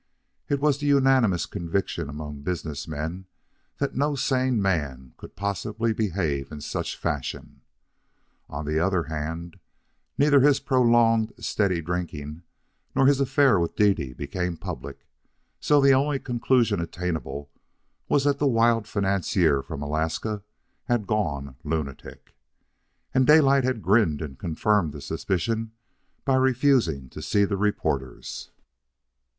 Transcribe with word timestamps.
It 0.49 0.59
was 0.59 0.79
the 0.79 0.87
unanimous 0.87 1.45
conviction 1.45 2.09
among 2.09 2.41
business 2.41 2.87
men 2.87 3.27
that 3.77 3.93
no 3.93 4.15
sane 4.15 4.59
man 4.59 5.13
could 5.15 5.35
possibly 5.35 5.93
behave 5.93 6.51
in 6.51 6.59
such 6.61 6.97
fashion. 6.97 7.61
On 8.49 8.65
the 8.65 8.79
other 8.79 9.03
hand, 9.03 9.59
neither 10.17 10.39
his 10.39 10.59
prolonged 10.59 11.33
steady 11.37 11.83
drinking 11.83 12.41
nor 12.95 13.05
his 13.05 13.19
affair 13.19 13.59
with 13.59 13.75
Dede 13.75 14.17
became 14.17 14.57
public, 14.57 15.05
so 15.59 15.79
the 15.79 15.93
only 15.93 16.17
conclusion 16.17 16.81
attainable 16.81 17.51
was 18.09 18.23
that 18.23 18.39
the 18.39 18.47
wild 18.47 18.87
financier 18.87 19.61
from 19.61 19.83
Alaska 19.83 20.41
had 20.85 21.05
gone 21.05 21.57
lunatic. 21.63 22.33
And 23.13 23.27
Daylight 23.27 23.63
had 23.65 23.83
grinned 23.83 24.19
and 24.23 24.39
confirmed 24.39 24.93
the 24.93 25.01
suspicion 25.01 25.73
by 26.25 26.37
refusing 26.37 27.07
to 27.09 27.21
see 27.21 27.45
the 27.45 27.55
reporters. 27.55 28.49